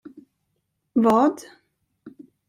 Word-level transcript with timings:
Vad? 1.03 1.35